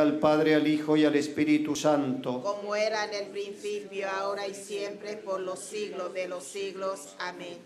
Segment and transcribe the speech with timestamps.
[0.00, 2.42] al Padre, al Hijo y al Espíritu Santo.
[2.42, 7.14] Como era en el principio, ahora y siempre por los siglos de los siglos.
[7.18, 7.58] Amén.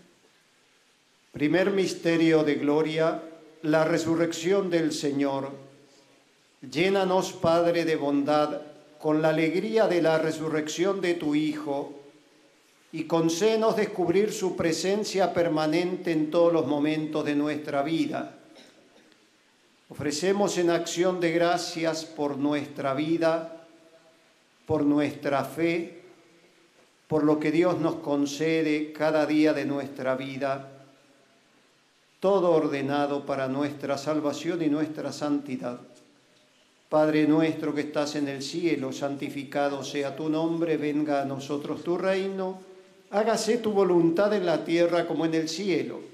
[1.33, 3.22] Primer misterio de gloria,
[3.62, 5.50] la resurrección del Señor.
[6.71, 8.62] Llénanos, Padre de bondad,
[9.01, 11.93] con la alegría de la resurrección de tu Hijo,
[12.93, 18.39] y concédenos descubrir su presencia permanente en todos los momentos de nuestra vida.
[19.89, 23.67] Ofrecemos en acción de gracias por nuestra vida,
[24.67, 26.03] por nuestra fe,
[27.06, 30.71] por lo que Dios nos concede cada día de nuestra vida,
[32.19, 35.81] todo ordenado para nuestra salvación y nuestra santidad.
[36.89, 41.99] Padre nuestro que estás en el cielo, santificado sea tu nombre, venga a nosotros tu
[41.99, 42.59] reino,
[43.11, 46.14] hágase tu voluntad en la tierra como en el cielo.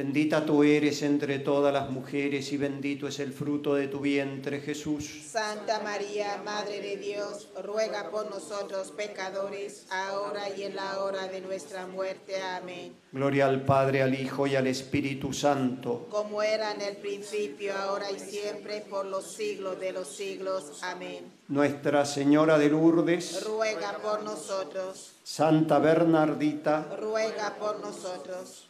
[0.00, 4.60] Bendita tú eres entre todas las mujeres y bendito es el fruto de tu vientre,
[4.60, 5.04] Jesús.
[5.26, 11.42] Santa María, Madre de Dios, ruega por nosotros pecadores, ahora y en la hora de
[11.42, 12.40] nuestra muerte.
[12.40, 12.94] Amén.
[13.12, 16.06] Gloria al Padre, al Hijo y al Espíritu Santo.
[16.08, 20.82] Como era en el principio, ahora y siempre, por los siglos de los siglos.
[20.82, 21.30] Amén.
[21.48, 28.69] Nuestra Señora de Lourdes, Ruega por nosotros, Santa Bernardita, ruega por nosotros.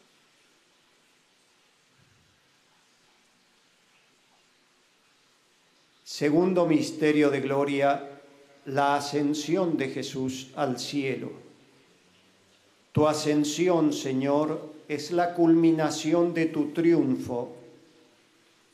[6.10, 8.04] Segundo misterio de gloria,
[8.66, 11.30] la ascensión de Jesús al cielo.
[12.90, 17.52] Tu ascensión, Señor, es la culminación de tu triunfo.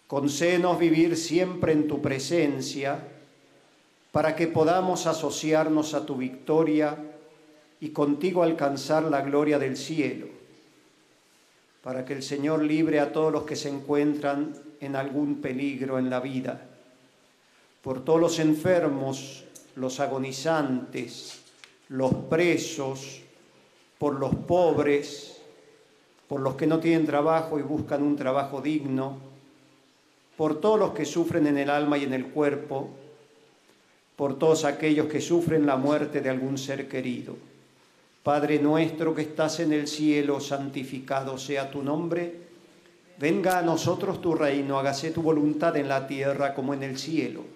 [0.06, 3.06] Concédenos vivir siempre en tu presencia,
[4.12, 6.96] para que podamos asociarnos a tu victoria
[7.80, 10.28] y contigo alcanzar la gloria del cielo,
[11.82, 16.08] para que el Señor libre a todos los que se encuentran en algún peligro en
[16.08, 16.70] la vida
[17.86, 19.44] por todos los enfermos,
[19.76, 21.38] los agonizantes,
[21.88, 23.20] los presos,
[23.96, 25.40] por los pobres,
[26.26, 29.18] por los que no tienen trabajo y buscan un trabajo digno,
[30.36, 32.90] por todos los que sufren en el alma y en el cuerpo,
[34.16, 37.36] por todos aquellos que sufren la muerte de algún ser querido.
[38.24, 42.34] Padre nuestro que estás en el cielo, santificado sea tu nombre.
[43.20, 47.55] Venga a nosotros tu reino, hágase tu voluntad en la tierra como en el cielo.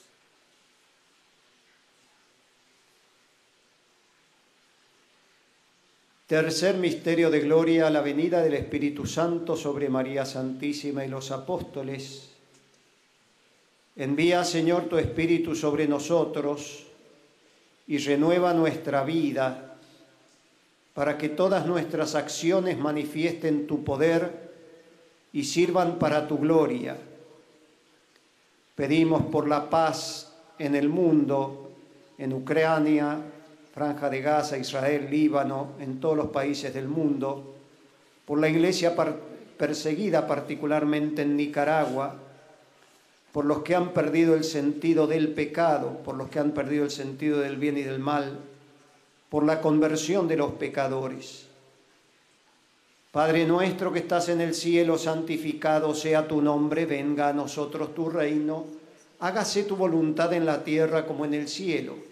[6.31, 12.29] Tercer misterio de gloria, la venida del Espíritu Santo sobre María Santísima y los apóstoles.
[13.97, 16.87] Envía, Señor, tu Espíritu sobre nosotros
[17.85, 19.75] y renueva nuestra vida
[20.93, 24.53] para que todas nuestras acciones manifiesten tu poder
[25.33, 26.95] y sirvan para tu gloria.
[28.75, 31.73] Pedimos por la paz en el mundo,
[32.17, 33.21] en Ucrania,
[33.73, 37.55] Franja de Gaza, Israel, Líbano, en todos los países del mundo,
[38.25, 38.95] por la iglesia
[39.57, 42.15] perseguida particularmente en Nicaragua,
[43.31, 46.91] por los que han perdido el sentido del pecado, por los que han perdido el
[46.91, 48.39] sentido del bien y del mal,
[49.29, 51.47] por la conversión de los pecadores.
[53.11, 58.09] Padre nuestro que estás en el cielo, santificado sea tu nombre, venga a nosotros tu
[58.09, 58.65] reino,
[59.19, 61.95] hágase tu voluntad en la tierra como en el cielo.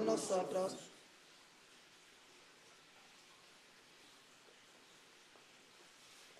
[0.00, 0.76] nosotros.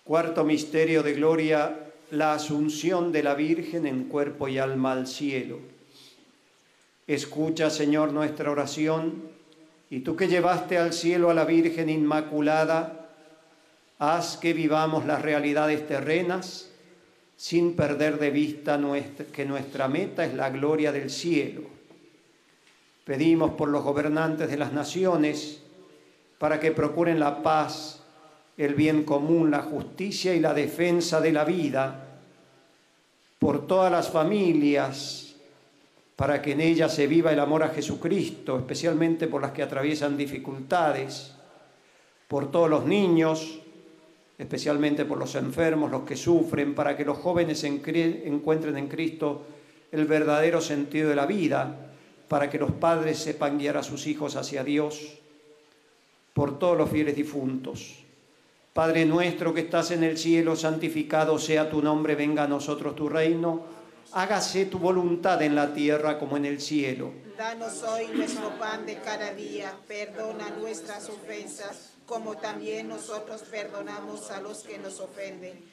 [0.03, 5.59] Cuarto misterio de gloria, la asunción de la Virgen en cuerpo y alma al cielo.
[7.07, 9.23] Escucha, Señor, nuestra oración,
[9.89, 13.09] y tú que llevaste al cielo a la Virgen Inmaculada,
[13.99, 16.69] haz que vivamos las realidades terrenas
[17.37, 21.72] sin perder de vista nuestra- que nuestra meta es la gloria del cielo.
[23.03, 25.61] Pedimos por los gobernantes de las naciones
[26.37, 28.01] para que procuren la paz,
[28.57, 32.19] el bien común, la justicia y la defensa de la vida,
[33.39, 35.35] por todas las familias,
[36.15, 40.15] para que en ellas se viva el amor a Jesucristo, especialmente por las que atraviesan
[40.15, 41.33] dificultades,
[42.27, 43.59] por todos los niños,
[44.37, 49.43] especialmente por los enfermos, los que sufren, para que los jóvenes encuentren en Cristo
[49.91, 51.92] el verdadero sentido de la vida,
[52.27, 55.19] para que los padres sepan guiar a sus hijos hacia Dios,
[56.33, 58.03] por todos los fieles difuntos.
[58.73, 63.07] Padre nuestro que estás en el cielo, santificado sea tu nombre, venga a nosotros tu
[63.07, 63.61] reino,
[64.13, 67.11] hágase tu voluntad en la tierra como en el cielo.
[67.37, 74.41] Danos hoy nuestro pan de cada día, perdona nuestras ofensas, como también nosotros perdonamos a
[74.41, 75.72] los que nos ofenden.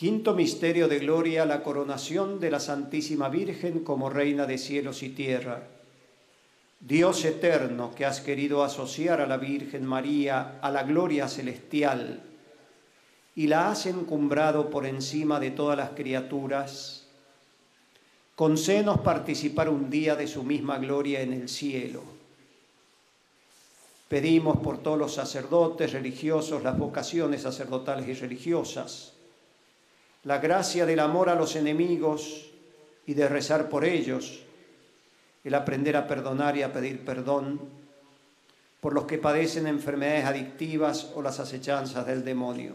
[0.00, 5.10] Quinto misterio de gloria, la coronación de la Santísima Virgen como Reina de cielos y
[5.10, 5.64] tierra.
[6.80, 12.22] Dios eterno que has querido asociar a la Virgen María a la gloria celestial
[13.36, 17.04] y la has encumbrado por encima de todas las criaturas,
[18.34, 22.02] concédenos participar un día de su misma gloria en el cielo.
[24.08, 29.19] Pedimos por todos los sacerdotes religiosos, las vocaciones sacerdotales y religiosas,
[30.24, 32.50] la gracia del amor a los enemigos
[33.06, 34.40] y de rezar por ellos,
[35.44, 37.60] el aprender a perdonar y a pedir perdón
[38.80, 42.74] por los que padecen enfermedades adictivas o las acechanzas del demonio.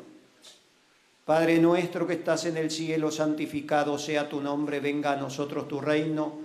[1.26, 5.82] Padre nuestro que estás en el cielo, santificado sea tu nombre, venga a nosotros tu
[5.82, 6.45] reino,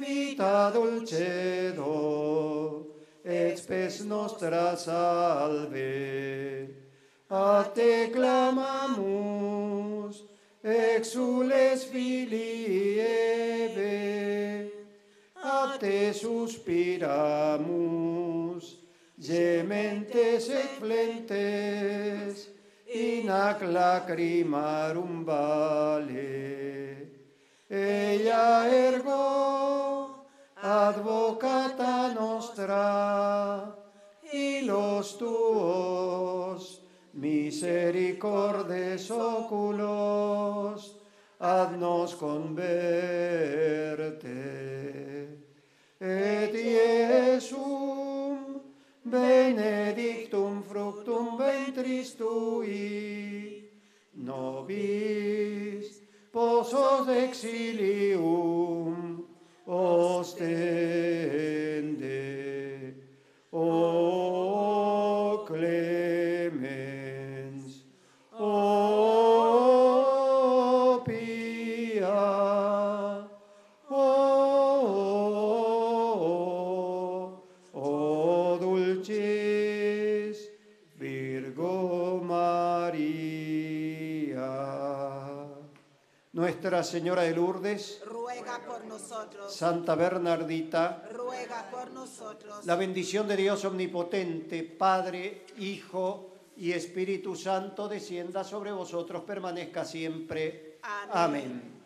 [0.00, 1.90] vita dulcedo,
[3.24, 6.68] et spes nostra salve.
[7.30, 9.44] A te clamamus,
[10.64, 14.72] exules filii Eve,
[15.36, 17.06] a te suspiramus,
[19.16, 22.48] gementes et flentes,
[22.90, 26.99] in ac lacrimarum vale.
[27.72, 30.26] Ella ergo,
[30.60, 33.76] advocata nostra,
[34.32, 40.96] y los tuos misericordes oculos,
[41.38, 42.58] haznos converte.
[46.00, 48.36] Et Iesum
[49.04, 53.70] benedictum fructum ventris tui,
[54.14, 55.79] nobis
[56.30, 58.54] πόσος εξηλίου,
[59.64, 60.46] ώστε
[86.60, 89.50] Nuestra Señora de Lourdes, Ruega por nosotros.
[89.50, 92.66] Santa Bernardita, Ruega por nosotros.
[92.66, 100.76] la bendición de Dios omnipotente, Padre, Hijo y Espíritu Santo, descienda sobre vosotros, permanezca siempre.
[101.10, 101.80] Amén.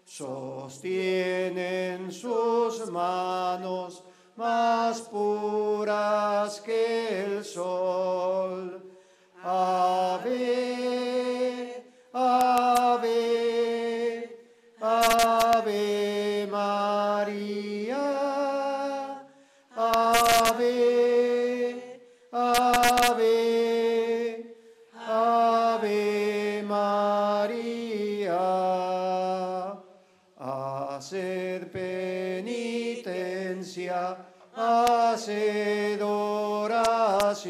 [0.05, 4.04] sostiene en sus manos
[4.37, 8.81] más puras que el sol.
[9.43, 10.33] Ave,
[12.13, 13.19] ave,
[14.81, 18.24] ave María,
[35.27, 37.45] haced oración